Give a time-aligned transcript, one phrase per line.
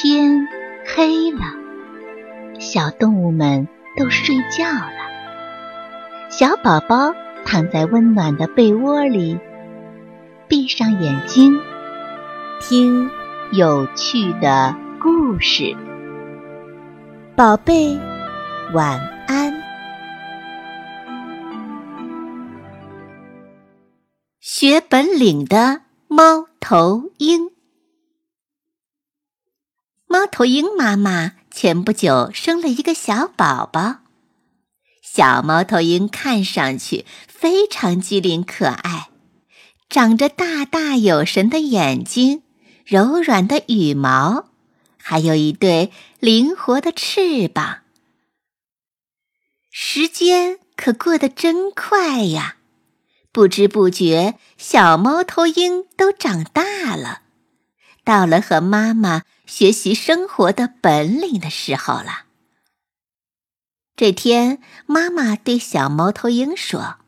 [0.00, 0.46] 天
[0.86, 1.40] 黑了，
[2.60, 3.66] 小动物们
[3.96, 4.92] 都睡觉了。
[6.30, 7.12] 小宝宝
[7.44, 9.40] 躺在温暖的被窝里，
[10.46, 11.58] 闭上眼睛，
[12.60, 13.10] 听
[13.50, 14.72] 有趣的
[15.02, 15.76] 故事。
[17.34, 17.98] 宝贝，
[18.72, 19.52] 晚安。
[24.38, 27.57] 学本领的猫头鹰。
[30.10, 33.98] 猫头鹰妈妈前不久生了一个小宝宝，
[35.02, 39.10] 小猫头鹰看上去非常机灵可爱，
[39.90, 42.42] 长着大大有神的眼睛，
[42.86, 44.46] 柔软的羽毛，
[44.96, 47.80] 还有一对灵活的翅膀。
[49.70, 52.56] 时间可过得真快呀，
[53.30, 57.20] 不知不觉，小猫头鹰都长大了。
[58.04, 62.26] 到了和妈妈学习生活的本领的时候了。
[63.96, 66.98] 这天，妈妈对小猫头鹰说：“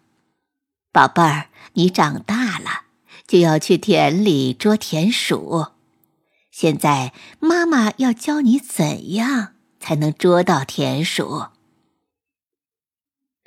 [0.91, 2.87] 宝贝儿，你长大了，
[3.27, 5.67] 就要去田里捉田鼠。
[6.51, 11.49] 现在，妈妈要教你怎样才能捉到田鼠。”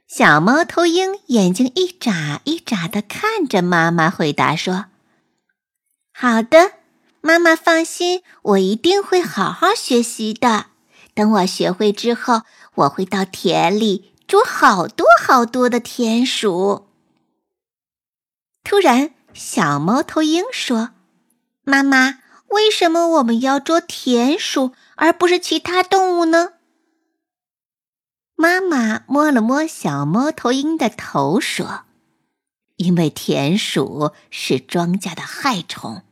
[0.08, 4.86] 小猫头鹰眼睛一眨一眨的看着妈妈，回答说
[6.14, 6.73] ：“好的。”
[7.26, 10.66] 妈妈放心，我一定会好好学习的。
[11.14, 12.42] 等我学会之后，
[12.76, 16.90] 我会到田里捉好多好多的田鼠。
[18.66, 20.90] 突然，小猫头鹰说
[21.64, 26.56] ：“妈妈，为什么我们要捉田鼠，而不是其他动物呢？”
[28.36, 31.86] 妈妈摸了摸小猫头鹰的头，说
[32.76, 36.04] ：“因为田鼠是庄稼的害虫。”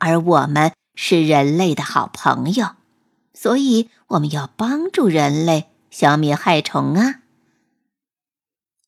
[0.00, 2.76] 而我们是人类的好朋友，
[3.34, 7.20] 所以我们要帮助人类消灭害虫啊！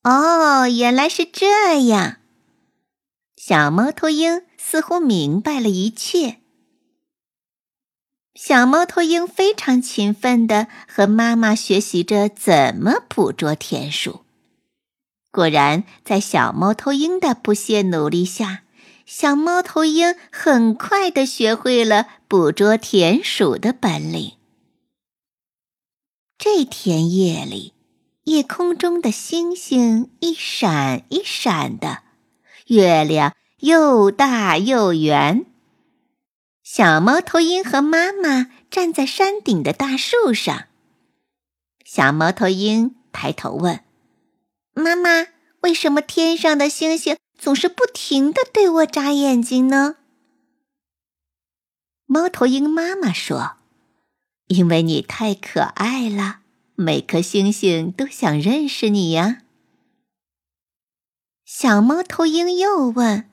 [0.03, 2.17] 哦，原来是这样。
[3.37, 6.39] 小猫头鹰似乎明白了一切。
[8.35, 14.21] 小猫头鹰非常勤奋的和妈妈学习着怎么捕捉田鼠。
[15.31, 18.63] 果然，在小猫头鹰的不懈努力下。
[19.05, 24.33] 小猫头鹰很快的学会了捕捉田鼠的本领。
[26.37, 27.73] 这天夜里，
[28.23, 32.03] 夜空中的星星一闪一闪的，
[32.67, 35.45] 月亮又大又圆。
[36.63, 40.67] 小猫头鹰和妈妈站在山顶的大树上。
[41.83, 43.81] 小猫头鹰抬头问
[44.73, 45.27] ：“妈妈，
[45.61, 49.97] 为什么天上的星星？”总是不停的对我眨眼睛呢。
[52.05, 53.57] 猫头鹰妈妈说
[54.47, 56.39] ：“因为你太可爱了，
[56.75, 59.41] 每颗星星都想认识你呀。”
[61.43, 63.29] 小猫头鹰又问：“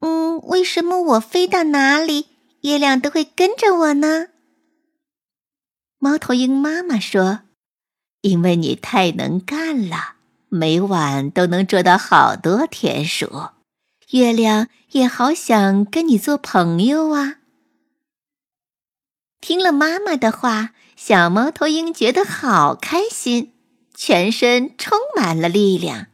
[0.00, 2.28] 嗯，为什么我飞到哪里，
[2.62, 4.28] 月亮都会跟着我呢？”
[6.00, 7.40] 猫头鹰妈妈说
[8.22, 10.14] ：“因为你太能干了。”
[10.48, 13.48] 每晚都能捉到好多田鼠，
[14.10, 17.38] 月亮也好想跟你做朋友啊！
[19.40, 23.52] 听了妈妈的话，小猫头鹰觉得好开心，
[23.94, 26.06] 全身充满了力量。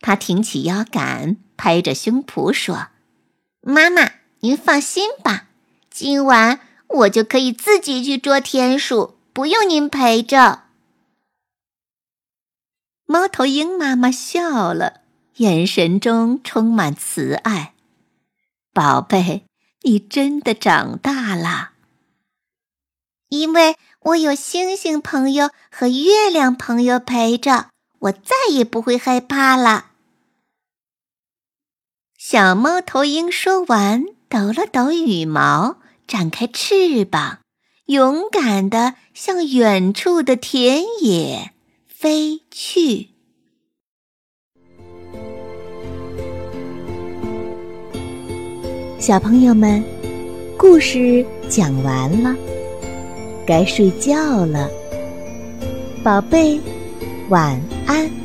[0.00, 2.88] 它挺起腰杆，拍着胸脯说
[3.60, 5.48] ：“妈妈，您放心吧，
[5.90, 10.63] 今晚我就可以自己去捉田鼠，不用您陪着。”
[13.06, 15.02] 猫头鹰妈妈笑了，
[15.36, 17.74] 眼神中充满慈爱。
[18.72, 19.44] 宝贝，
[19.82, 21.72] 你真的长大了，
[23.28, 27.68] 因为我有星星朋友和月亮朋友陪着，
[28.00, 29.90] 我再也不会害怕了。
[32.18, 37.40] 小猫头鹰说完，抖了抖羽毛，展开翅膀，
[37.84, 41.53] 勇敢地向远处的田野。
[42.04, 43.08] 飞去，
[48.98, 49.82] 小朋友们，
[50.58, 52.36] 故事讲完了，
[53.46, 54.68] 该睡觉了，
[56.04, 56.60] 宝贝，
[57.30, 58.23] 晚安。